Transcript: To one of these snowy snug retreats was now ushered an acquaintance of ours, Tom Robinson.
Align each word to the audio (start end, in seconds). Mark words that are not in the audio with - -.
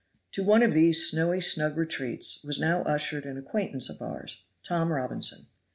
To 0.31 0.43
one 0.43 0.63
of 0.63 0.73
these 0.73 1.07
snowy 1.07 1.39
snug 1.41 1.77
retreats 1.77 2.43
was 2.43 2.59
now 2.59 2.81
ushered 2.85 3.23
an 3.27 3.37
acquaintance 3.37 3.87
of 3.87 4.01
ours, 4.01 4.41
Tom 4.63 4.91
Robinson. 4.91 5.45